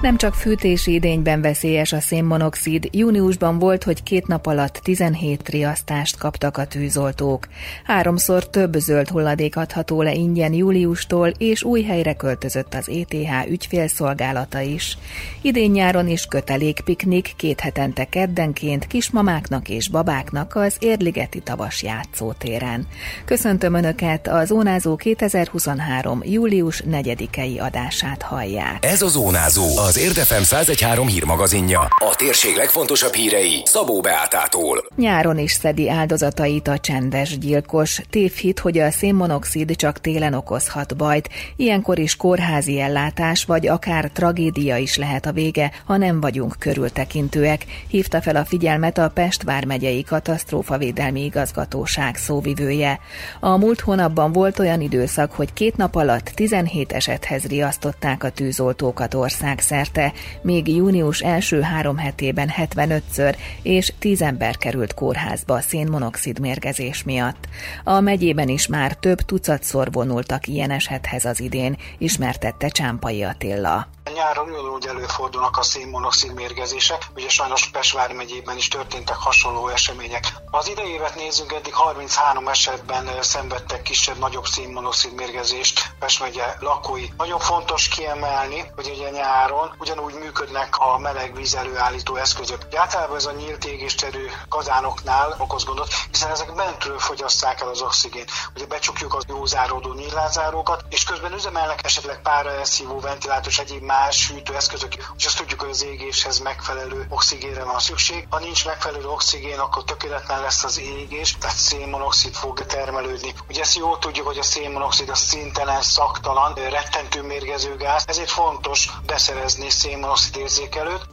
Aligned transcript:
Nem 0.00 0.16
csak 0.16 0.34
fűtési 0.34 0.92
idényben 0.92 1.40
veszélyes 1.40 1.92
a 1.92 2.00
szénmonoxid, 2.00 2.88
júniusban 2.92 3.58
volt, 3.58 3.84
hogy 3.84 4.02
két 4.02 4.26
nap 4.26 4.46
alatt 4.46 4.80
17 4.82 5.48
riasztást 5.48 6.18
kaptak 6.18 6.56
a 6.56 6.66
tűzoltók. 6.66 7.48
Háromszor 7.84 8.48
több 8.48 8.74
zöld 8.74 9.08
hulladék 9.08 9.56
adható 9.56 10.02
le 10.02 10.12
ingyen 10.12 10.52
júliustól, 10.52 11.28
és 11.28 11.62
új 11.62 11.82
helyre 11.82 12.14
költözött 12.14 12.74
az 12.74 12.88
ETH 12.88 13.50
ügyfélszolgálata 13.50 14.60
is. 14.60 14.98
Idén 15.42 15.70
nyáron 15.70 16.08
is 16.08 16.26
kötelék 16.26 16.80
piknik 16.84 17.32
két 17.36 17.60
hetente 17.60 18.04
keddenként 18.04 18.86
kismamáknak 18.86 19.68
és 19.68 19.88
babáknak 19.88 20.54
az 20.54 20.76
Érligeti 20.78 21.40
Tavas 21.40 21.82
játszótéren. 21.82 22.86
Köszöntöm 23.24 23.74
Önöket, 23.74 24.28
a 24.28 24.44
Zónázó 24.44 24.96
2023. 24.96 26.20
július 26.24 26.82
4-i 26.90 27.60
adását 27.60 28.22
hallják. 28.22 28.84
Ez 28.84 29.02
a 29.02 29.08
Zónázó, 29.08 29.88
az 29.90 29.98
Érdefem 29.98 30.42
1013 30.42 31.06
hírmagazinja. 31.06 31.80
A 31.80 32.14
térség 32.16 32.56
legfontosabb 32.56 33.14
hírei 33.14 33.62
Szabó 33.64 34.00
Beátától. 34.00 34.84
Nyáron 34.96 35.38
is 35.38 35.52
szedi 35.52 35.90
áldozatait 35.90 36.68
a 36.68 36.78
csendes 36.78 37.38
gyilkos. 37.38 38.00
Tévhit, 38.10 38.58
hogy 38.58 38.78
a 38.78 38.90
szénmonoxid 38.90 39.76
csak 39.76 40.00
télen 40.00 40.34
okozhat 40.34 40.96
bajt. 40.96 41.28
Ilyenkor 41.56 41.98
is 41.98 42.16
kórházi 42.16 42.80
ellátás, 42.80 43.44
vagy 43.44 43.66
akár 43.66 44.10
tragédia 44.14 44.76
is 44.76 44.96
lehet 44.96 45.26
a 45.26 45.32
vége, 45.32 45.72
ha 45.84 45.96
nem 45.96 46.20
vagyunk 46.20 46.56
körültekintőek. 46.58 47.64
Hívta 47.88 48.22
fel 48.22 48.36
a 48.36 48.44
figyelmet 48.44 48.98
a 48.98 49.10
Pest 49.14 49.42
vármegyei 49.42 50.02
katasztrófavédelmi 50.02 51.24
igazgatóság 51.24 52.16
szóvivője. 52.16 53.00
A 53.40 53.56
múlt 53.56 53.80
hónapban 53.80 54.32
volt 54.32 54.58
olyan 54.58 54.80
időszak, 54.80 55.32
hogy 55.32 55.52
két 55.52 55.76
nap 55.76 55.94
alatt 55.94 56.32
17 56.34 56.92
esethez 56.92 57.44
riasztották 57.44 58.24
a 58.24 58.30
tűzoltókat 58.30 59.14
országszerte 59.14 59.78
szerte, 59.80 60.12
még 60.42 60.68
június 60.68 61.20
első 61.20 61.60
három 61.60 61.96
hetében 61.96 62.52
75-ször 62.56 63.36
és 63.62 63.92
10 63.98 64.22
ember 64.22 64.56
került 64.56 64.94
kórházba 64.94 65.60
szénmonoxid 65.60 66.38
mérgezés 66.38 67.02
miatt. 67.02 67.48
A 67.84 68.00
megyében 68.00 68.48
is 68.48 68.66
már 68.66 68.94
több 68.94 69.20
tucatszor 69.20 69.92
vonultak 69.92 70.46
ilyen 70.46 70.70
esethez 70.70 71.24
az 71.24 71.40
idén, 71.40 71.76
ismertette 71.98 72.68
Csámpai 72.68 73.22
Attila. 73.22 73.88
Nyáron 74.14 74.48
ugyanúgy 74.48 74.86
előfordulnak 74.86 75.56
a 75.58 75.62
szénmonoxid 75.62 76.34
mérgezések, 76.34 77.06
ugye 77.16 77.28
sajnos 77.28 77.68
Pesvár 77.70 78.12
megyében 78.12 78.56
is 78.56 78.68
történtek 78.68 79.16
hasonló 79.16 79.68
események. 79.68 80.24
Az 80.50 80.68
idei 80.68 80.90
évet 80.90 81.14
nézzünk, 81.14 81.52
eddig 81.52 81.74
33 81.74 82.48
esetben 82.48 83.08
szenvedtek 83.20 83.82
kisebb-nagyobb 83.82 84.44
szénmonoxid 84.46 85.14
mérgezést 85.14 85.89
Pest 86.00 86.20
megye 86.20 86.54
lakói. 86.60 87.08
Nagyon 87.16 87.38
fontos 87.38 87.88
kiemelni, 87.88 88.70
hogy 88.74 88.88
ugye 88.88 89.10
nyáron 89.10 89.74
ugyanúgy 89.78 90.14
működnek 90.14 90.76
a 90.76 90.98
meleg 90.98 91.34
víz 91.34 91.54
előállító 91.54 92.16
eszközök. 92.16 92.66
Általában 92.76 93.16
ez 93.16 93.26
a 93.26 93.32
nyílt 93.32 93.64
égésterű 93.64 94.26
kazánoknál 94.48 95.34
okoz 95.38 95.64
gondot, 95.64 95.94
hiszen 96.10 96.30
ezek 96.30 96.54
bentről 96.54 96.98
fogyasszák 96.98 97.60
el 97.60 97.68
az 97.68 97.80
oxigént. 97.82 98.30
Ugye 98.54 98.66
becsukjuk 98.66 99.14
az 99.14 99.24
józáródó 99.28 99.92
nyílázárókat, 99.92 100.84
és 100.88 101.04
közben 101.04 101.32
üzemelnek 101.32 101.84
esetleg 101.84 102.22
pára 102.22 102.52
elszívó 102.52 103.00
ventilátor 103.00 103.52
egyéb 103.58 103.82
más 103.82 104.28
hűtőeszközök, 104.30 104.94
és 105.16 105.26
azt 105.26 105.36
tudjuk, 105.36 105.60
hogy 105.60 105.70
az 105.70 105.84
égéshez 105.84 106.38
megfelelő 106.38 107.06
oxigénre 107.08 107.64
van 107.64 107.78
szükség. 107.78 108.26
Ha 108.30 108.38
nincs 108.38 108.66
megfelelő 108.66 109.08
oxigén, 109.08 109.58
akkor 109.58 109.84
tökéletlen 109.84 110.40
lesz 110.40 110.64
az 110.64 110.78
égés, 110.78 111.36
tehát 111.38 111.56
szénmonoxid 111.56 112.34
fog 112.34 112.66
termelődni. 112.66 113.34
Ugye 113.48 113.60
ezt 113.60 113.76
jól 113.76 113.98
tudjuk, 113.98 114.26
hogy 114.26 114.38
a 114.38 114.42
szénmonoxid 114.42 115.08
a 115.08 115.14
szintelen, 115.14 115.82
szaktalan, 115.90 116.54
rettentő 116.54 117.22
mérgező 117.22 117.76
gáz, 117.76 118.04
ezért 118.06 118.30
fontos 118.30 118.90
beszerezni 119.06 119.70
szénmonoxid 119.70 120.36
érzékelőt. 120.36 121.06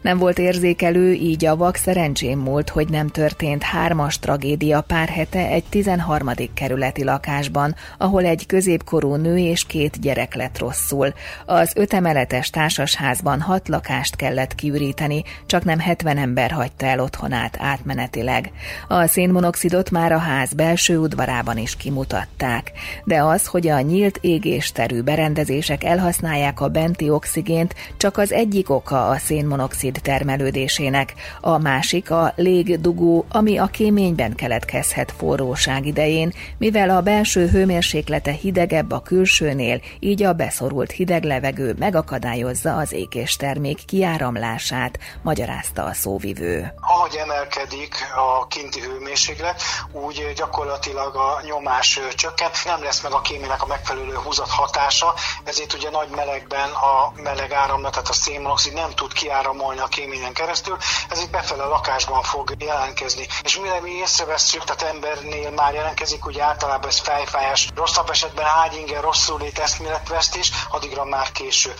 Nem 0.00 0.18
volt 0.18 0.38
érzékelő, 0.38 1.12
így 1.12 1.44
a 1.44 1.56
vak 1.56 1.76
szerencsém 1.76 2.38
múlt, 2.38 2.68
hogy 2.68 2.88
nem 2.88 3.08
történt 3.08 3.62
hármas 3.62 4.18
tragédia 4.18 4.80
pár 4.80 5.08
hete 5.08 5.46
egy 5.46 5.64
13. 5.68 6.30
kerületi 6.54 7.04
lakásban, 7.04 7.74
ahol 7.98 8.24
egy 8.24 8.46
középkorú 8.46 9.14
nő 9.14 9.38
és 9.38 9.64
két 9.64 10.00
gyerek 10.00 10.34
lett 10.34 10.58
rosszul. 10.58 11.12
Az 11.46 11.72
ötemeletes 11.76 12.50
társasházban 12.50 13.40
hat 13.40 13.68
lakást 13.68 14.16
kellett 14.16 14.54
kiüríteni, 14.54 15.22
csak 15.46 15.64
nem 15.64 15.78
70 15.78 16.16
ember 16.16 16.50
hagyta 16.50 16.86
el 16.86 17.00
otthonát 17.00 17.56
átmenetileg. 17.58 18.50
A 18.88 19.06
szénmonoxidot 19.06 19.90
már 19.90 20.12
a 20.12 20.18
ház 20.18 20.52
belső 20.52 20.98
udvarában 20.98 21.58
is 21.58 21.76
kimutatták. 21.76 22.72
De 23.04 23.22
az, 23.22 23.46
hogy 23.46 23.68
a 23.68 23.80
nyílt 23.80 24.18
égésterű 24.20 25.00
berendezések 25.00 25.84
elhasználják 25.84 26.60
a 26.60 26.68
benti 26.68 27.10
oxigént, 27.10 27.74
csak 27.96 28.16
az 28.18 28.32
egyik 28.32 28.70
oka 28.70 29.08
a 29.08 29.16
szénmonoxid 29.16 29.88
széndiokszid 29.90 30.02
termelődésének, 30.02 31.14
a 31.40 31.58
másik 31.58 32.10
a 32.10 32.32
légdugó, 32.36 33.26
ami 33.30 33.58
a 33.58 33.66
kéményben 33.66 34.34
keletkezhet 34.34 35.12
forróság 35.18 35.86
idején, 35.86 36.32
mivel 36.58 36.90
a 36.90 37.00
belső 37.00 37.48
hőmérséklete 37.48 38.30
hidegebb 38.30 38.90
a 38.92 39.00
külsőnél, 39.00 39.80
így 40.00 40.22
a 40.22 40.32
beszorult 40.32 40.90
hideg 40.90 41.24
levegő 41.24 41.74
megakadályozza 41.78 42.76
az 42.76 42.92
ékéstermék 42.92 43.84
kiáramlását, 43.84 44.98
magyarázta 45.22 45.84
a 45.84 45.92
szóvivő. 45.92 46.72
Ahogy 46.80 47.14
emelkedik 47.16 47.94
a 48.16 48.46
kinti 48.46 48.80
hőmérséklet, 48.80 49.62
úgy 49.92 50.32
gyakorlatilag 50.36 51.14
a 51.16 51.40
nyomás 51.44 52.00
csökken, 52.16 52.50
nem 52.64 52.82
lesz 52.82 53.02
meg 53.02 53.12
a 53.12 53.20
kémének 53.20 53.62
a 53.62 53.66
megfelelő 53.66 54.14
húzat 54.14 54.48
hatása, 54.48 55.14
ezért 55.44 55.74
ugye 55.74 55.90
nagy 55.90 56.08
melegben 56.08 56.68
a 56.70 57.12
meleg 57.22 57.52
áramlat, 57.52 57.92
tehát 57.92 58.08
a 58.08 58.12
szénmonoxid 58.12 58.72
nem 58.72 58.90
tud 58.94 59.12
kiáramolni 59.12 59.79
a 59.80 59.88
kéményen 59.88 60.32
keresztül, 60.32 60.76
ez 61.08 61.20
itt 61.20 61.30
befele 61.30 61.62
a 61.62 61.68
lakásban 61.68 62.22
fog 62.22 62.54
jelentkezni. 62.58 63.26
És 63.42 63.58
mire 63.58 63.80
mi 63.80 63.90
észrevesszük, 63.90 64.64
tehát 64.64 64.94
embernél 64.94 65.50
már 65.50 65.74
jelentkezik, 65.74 66.22
hogy 66.22 66.38
általában 66.38 66.88
ez 66.88 66.98
fejfájás, 66.98 67.68
rosszabb 67.74 68.10
esetben 68.10 68.46
ágyinger, 68.46 69.02
rosszul 69.02 69.38
lét 69.40 69.58
eszméletvesztés, 69.58 70.50
addigra 70.70 71.04
már 71.04 71.32
késő. 71.32 71.74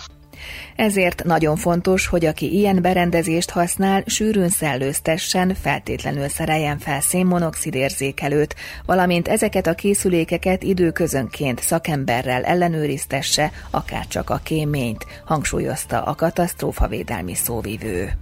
Ezért 0.76 1.24
nagyon 1.24 1.56
fontos, 1.56 2.06
hogy 2.06 2.24
aki 2.24 2.52
ilyen 2.52 2.82
berendezést 2.82 3.50
használ, 3.50 4.02
sűrűn 4.06 4.48
szellőztessen, 4.48 5.54
feltétlenül 5.54 6.28
szereljen 6.28 6.78
fel 6.78 7.00
szénmonoxid 7.00 7.74
érzékelőt, 7.74 8.54
valamint 8.86 9.28
ezeket 9.28 9.66
a 9.66 9.74
készülékeket 9.74 10.62
időközönként 10.62 11.60
szakemberrel 11.60 12.44
ellenőriztesse, 12.44 13.52
akárcsak 13.70 14.30
a 14.30 14.40
kéményt, 14.42 15.06
hangsúlyozta 15.24 16.02
a 16.02 16.14
katasztrófavédelmi 16.14 17.34
szóvivő. 17.34 18.12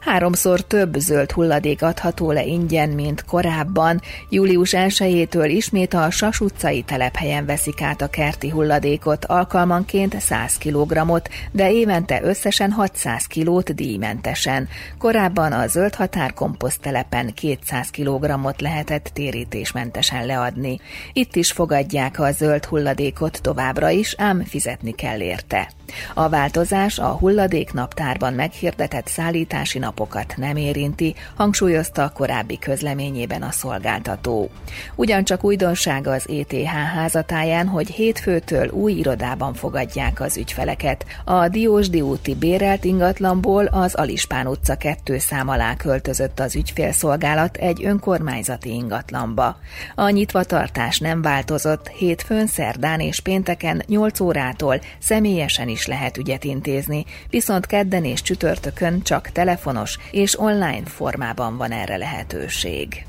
Háromszor 0.00 0.60
több 0.60 0.94
zöld 0.94 1.30
hulladék 1.30 1.82
adható 1.82 2.30
le 2.32 2.44
ingyen, 2.44 2.88
mint 2.88 3.24
korábban. 3.24 4.00
Július 4.28 4.70
1-től 4.74 5.46
ismét 5.46 5.94
a 5.94 6.10
Sas 6.10 6.40
utcai 6.40 6.82
telephelyen 6.82 7.46
veszik 7.46 7.82
át 7.82 8.02
a 8.02 8.06
kerti 8.06 8.48
hulladékot, 8.48 9.24
alkalmanként 9.24 10.20
100 10.20 10.58
kg 10.58 11.22
de 11.52 11.70
évente 11.70 12.22
összesen 12.22 12.70
600 12.70 13.24
kilót 13.24 13.74
díjmentesen. 13.74 14.68
Korábban 14.98 15.52
a 15.52 15.66
zöld 15.66 15.94
határ 15.94 16.34
telepen 16.80 17.34
200 17.34 17.90
kg 17.90 18.54
lehetett 18.58 19.10
térítésmentesen 19.14 20.26
leadni. 20.26 20.80
Itt 21.12 21.36
is 21.36 21.52
fogadják 21.52 22.18
a 22.18 22.32
zöld 22.32 22.64
hulladékot 22.64 23.42
továbbra 23.42 23.90
is, 23.90 24.14
ám 24.18 24.44
fizetni 24.44 24.94
kell 24.94 25.20
érte. 25.20 25.70
A 26.14 26.28
változás 26.28 26.98
a 26.98 27.08
hulladéknaptárban 27.08 28.32
meghirdetett 28.32 29.06
szállítási 29.06 29.78
napokat 29.78 30.34
nem 30.36 30.56
érinti, 30.56 31.14
hangsúlyozta 31.36 32.02
a 32.02 32.08
korábbi 32.08 32.58
közleményében 32.58 33.42
a 33.42 33.50
szolgáltató. 33.50 34.50
Ugyancsak 34.94 35.44
újdonság 35.44 36.06
az 36.06 36.28
ETH 36.28 36.64
házatáján, 36.64 37.66
hogy 37.66 37.90
hétfőtől 37.90 38.68
új 38.68 38.92
irodában 38.92 39.54
fogadják 39.54 40.20
az 40.20 40.36
ügyfeleket. 40.36 41.04
A 41.24 41.48
Diósdi 41.48 42.00
úti 42.00 42.34
bérelt 42.34 42.84
ingatlanból 42.84 43.64
az 43.64 43.94
Alispán 43.94 44.46
utca 44.46 44.76
2 44.76 45.18
szám 45.18 45.48
alá 45.48 45.76
költözött 45.76 46.40
az 46.40 46.56
ügyfélszolgálat 46.56 47.56
egy 47.56 47.84
önkormányzati 47.84 48.70
ingatlanba. 48.70 49.58
A 49.94 50.08
nyitvatartás 50.08 50.98
nem 50.98 51.22
változott, 51.22 51.88
hétfőn, 51.88 52.46
szerdán 52.46 53.00
és 53.00 53.20
pénteken 53.20 53.82
8 53.86 54.20
órától 54.20 54.80
személyesen 54.98 55.68
is 55.68 55.79
is 55.80 55.86
lehet 55.86 56.16
ügyet 56.16 56.44
intézni, 56.44 57.04
viszont 57.30 57.66
kedden 57.66 58.04
és 58.04 58.22
csütörtökön 58.22 59.02
csak 59.02 59.30
telefonos 59.30 59.98
és 60.10 60.38
online 60.38 60.84
formában 60.84 61.56
van 61.56 61.72
erre 61.72 61.96
lehetőség. 61.96 63.04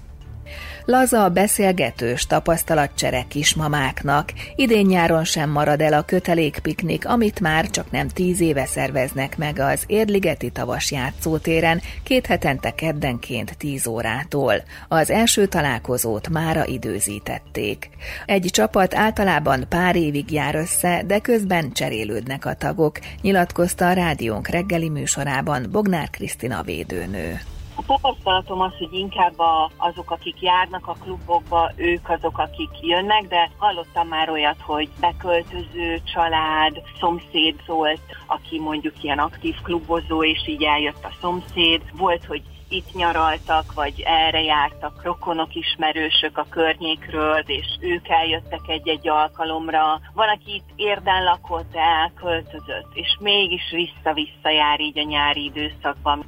Laza, 0.91 1.29
beszélgetős 1.29 2.25
tapasztalatcsere 2.25 3.25
kismamáknak. 3.27 4.33
Idén 4.55 4.85
nyáron 4.85 5.23
sem 5.23 5.49
marad 5.49 5.81
el 5.81 5.93
a 5.93 6.01
kötelékpiknik, 6.01 7.07
amit 7.07 7.39
már 7.39 7.69
csak 7.69 7.91
nem 7.91 8.07
tíz 8.07 8.39
éve 8.39 8.65
szerveznek 8.65 9.37
meg 9.37 9.59
az 9.59 9.83
Érligeti 9.87 10.49
Tavas 10.49 10.91
játszótéren, 10.91 11.81
két 12.03 12.25
hetente 12.25 12.71
keddenként 12.71 13.57
tíz 13.57 13.87
órától. 13.87 14.53
Az 14.87 15.09
első 15.09 15.45
találkozót 15.45 16.29
mára 16.29 16.65
időzítették. 16.65 17.89
Egy 18.25 18.47
csapat 18.51 18.95
általában 18.95 19.65
pár 19.69 19.95
évig 19.95 20.31
jár 20.31 20.55
össze, 20.55 21.03
de 21.07 21.19
közben 21.19 21.71
cserélődnek 21.71 22.45
a 22.45 22.53
tagok, 22.53 22.99
nyilatkozta 23.21 23.87
a 23.87 23.93
rádiónk 23.93 24.47
reggeli 24.47 24.89
műsorában 24.89 25.67
Bognár 25.71 26.09
Krisztina 26.09 26.61
védőnő. 26.61 27.39
A 27.75 27.85
tapasztalatom 27.85 28.61
az, 28.61 28.77
hogy 28.77 28.93
inkább 28.93 29.39
a, 29.39 29.71
azok, 29.77 30.11
akik 30.11 30.41
járnak 30.41 30.87
a 30.87 30.95
klubokba, 31.03 31.71
ők 31.75 32.09
azok, 32.09 32.37
akik 32.37 32.69
jönnek, 32.81 33.27
de 33.27 33.49
hallottam 33.57 34.07
már 34.07 34.29
olyat, 34.29 34.61
hogy 34.61 34.89
beköltöző 34.99 36.01
család, 36.13 36.81
szomszéd 36.99 37.65
volt, 37.65 38.01
aki 38.27 38.59
mondjuk 38.59 39.03
ilyen 39.03 39.19
aktív 39.19 39.55
klubozó, 39.63 40.23
és 40.23 40.47
így 40.47 40.63
eljött 40.63 41.03
a 41.03 41.13
szomszéd. 41.21 41.81
Volt, 41.97 42.25
hogy 42.25 42.41
itt 42.69 42.93
nyaraltak, 42.93 43.73
vagy 43.73 44.01
erre 44.05 44.41
jártak 44.41 45.03
rokonok, 45.03 45.55
ismerősök 45.55 46.37
a 46.37 46.45
környékről, 46.49 47.43
és 47.45 47.65
ők 47.79 48.07
eljöttek 48.09 48.61
egy-egy 48.67 49.07
alkalomra. 49.07 49.99
Van, 50.13 50.27
aki 50.27 50.53
itt 50.53 50.69
érden 50.75 51.23
lakott, 51.23 51.75
elköltözött, 51.75 52.89
és 52.93 53.17
mégis 53.19 53.71
vissza-vissza 53.71 54.49
jár 54.49 54.79
így 54.79 54.99
a 54.99 55.03
nyári 55.03 55.43
időszakban. 55.43 56.25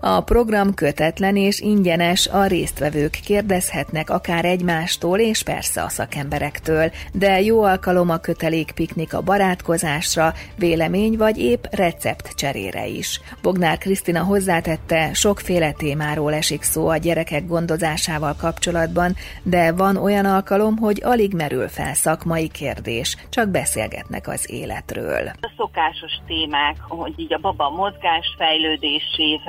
A 0.00 0.20
program 0.20 0.74
kötetlen 0.74 1.36
és 1.36 1.60
ingyenes, 1.60 2.26
a 2.26 2.46
résztvevők 2.46 3.10
kérdezhetnek 3.10 4.10
akár 4.10 4.44
egymástól 4.44 5.18
és 5.18 5.42
persze 5.42 5.82
a 5.82 5.88
szakemberektől, 5.88 6.90
de 7.12 7.40
jó 7.40 7.62
alkalom 7.62 8.10
a 8.10 8.16
kötelék 8.16 8.70
piknik 8.70 9.14
a 9.14 9.22
barátkozásra, 9.22 10.32
vélemény 10.56 11.16
vagy 11.16 11.38
épp 11.38 11.64
recept 11.70 12.34
cserére 12.34 12.86
is. 12.86 13.20
Bognár 13.42 13.78
Krisztina 13.78 14.22
hozzátette, 14.22 15.14
sokféle 15.14 15.72
témáról 15.72 16.34
esik 16.34 16.62
szó 16.62 16.88
a 16.88 16.96
gyerekek 16.96 17.46
gondozásával 17.46 18.34
kapcsolatban, 18.40 19.14
de 19.42 19.72
van 19.72 19.96
olyan 19.96 20.24
alkalom, 20.24 20.76
hogy 20.76 21.00
alig 21.04 21.34
merül 21.34 21.68
fel 21.68 21.94
szakmai 21.94 22.48
kérdés, 22.48 23.16
csak 23.30 23.48
beszélgetnek 23.48 24.28
az 24.28 24.50
életről. 24.50 25.30
A 25.40 25.52
szokásos 25.56 26.12
témák, 26.26 26.76
hogy 26.88 27.12
így 27.16 27.32
a 27.32 27.38
baba 27.38 27.70
mozgás 27.70 28.34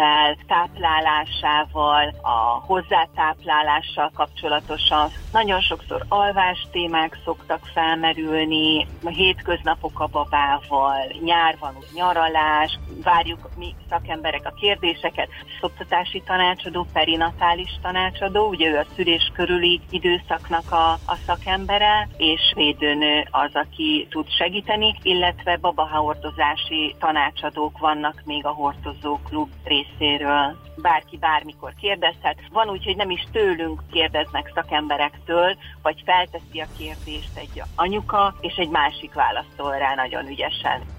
fejlődésével, 0.10 0.38
táplálásával, 0.48 2.14
a 2.22 2.64
hozzátáplálással 2.66 4.12
kapcsolatosan. 4.16 5.10
Nagyon 5.32 5.62
sokszor 5.62 6.06
alvás 6.08 6.68
témák 6.72 7.18
szoktak 7.24 7.66
felmerülni, 7.74 8.88
a 9.04 9.10
hétköznapok 9.10 10.00
a 10.00 10.08
babával, 10.08 10.98
nyár 11.24 11.58
van, 11.60 11.76
úgy 11.78 11.88
nyaralás, 11.94 12.80
várjuk 13.04 13.50
mi 13.58 13.76
szakemberek 13.90 14.46
a 14.46 14.54
kérdéseket. 14.60 15.30
Szoktatási 15.60 16.22
tanácsadó, 16.26 16.88
perinatális 16.94 17.80
tanácsadó, 17.82 18.48
ugye 18.48 18.70
ő 18.70 18.78
a 18.78 18.86
szülés 18.96 19.32
körüli 19.34 19.82
időszaknak 19.90 20.72
a, 20.72 20.92
a 20.92 21.18
szakembere, 21.26 22.08
és 22.18 22.42
védőnő 22.56 23.28
az, 23.32 23.52
aki 23.54 24.08
tud 24.10 24.30
segíteni, 24.30 24.96
illetve 25.02 25.58
babahordоzási 25.58 26.96
tanácsadók 27.00 27.78
vannak 27.78 28.22
még 28.26 28.46
a 28.46 28.50
hordozó 28.50 29.20
klub 29.30 29.50
részéről. 30.00 30.58
Bárki 30.76 31.18
bármikor 31.18 31.74
kérdezhet. 31.82 32.38
Van 32.52 32.70
úgy, 32.70 32.86
hogy 32.86 32.96
nem 32.96 33.10
is 33.10 33.28
tőlünk 33.32 33.82
kérdeznek 33.92 34.52
szakemberektől, 34.56 35.58
vagy 35.82 36.04
felteszi 36.06 36.60
a 36.60 36.68
kérdést 36.78 37.38
egy 37.38 37.62
anyuka, 37.76 38.36
és 38.42 38.56
egy 38.56 38.70
másik 38.70 39.14
válaszol 39.14 39.78
rá 39.78 39.96
nagyon 39.96 40.28
ügyesen. 40.28 40.99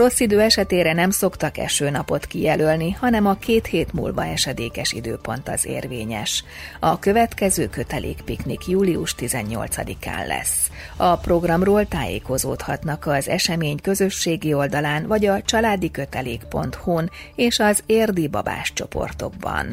Rossz 0.00 0.20
idő 0.20 0.40
esetére 0.40 0.92
nem 0.92 1.10
szoktak 1.10 1.58
esőnapot 1.58 2.26
kijelölni, 2.26 2.90
hanem 2.90 3.26
a 3.26 3.34
két 3.34 3.66
hét 3.66 3.92
múlva 3.92 4.26
esedékes 4.26 4.92
időpont 4.92 5.48
az 5.48 5.66
érvényes. 5.66 6.44
A 6.78 6.98
következő 6.98 7.68
kötelékpiknik 7.68 8.66
július 8.66 9.14
18-án 9.18 10.26
lesz. 10.26 10.70
A 10.96 11.16
programról 11.16 11.86
tájékozódhatnak 11.86 13.06
az 13.06 13.28
esemény 13.28 13.80
közösségi 13.80 14.54
oldalán 14.54 15.06
vagy 15.06 15.26
a 15.26 15.42
családikötelék.hu-n 15.42 17.10
és 17.34 17.58
az 17.58 17.82
érdi 17.86 18.28
babás 18.28 18.72
csoportokban. 18.72 19.66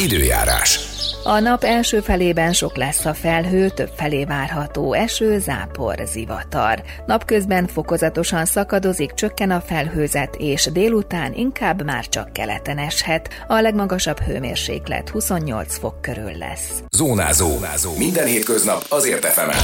Időjárás. 0.00 0.80
A 1.24 1.38
nap 1.38 1.64
első 1.64 2.00
felében 2.00 2.52
sok 2.52 2.76
lesz 2.76 3.04
a 3.04 3.14
felhő, 3.14 3.68
több 3.68 3.90
felé 3.96 4.24
várható 4.24 4.92
eső, 4.92 5.38
zápor, 5.38 5.94
zivatar. 6.04 6.82
Napközben 7.06 7.66
fokozatosan 7.66 8.44
szakadozik, 8.44 9.12
csökken 9.12 9.50
a 9.50 9.60
felhőzet, 9.60 10.36
és 10.38 10.68
délután 10.72 11.32
inkább 11.32 11.84
már 11.84 12.08
csak 12.08 12.32
keleten 12.32 12.78
eshet. 12.78 13.28
A 13.48 13.60
legmagasabb 13.60 14.18
hőmérséklet 14.20 15.08
28 15.08 15.78
fok 15.78 16.00
körül 16.00 16.32
lesz. 16.38 16.82
Zónázó. 16.90 17.48
Zónázó. 17.48 17.96
Minden 17.96 18.26
hétköznap 18.26 18.84
azért 18.88 19.24
efemen. 19.24 19.60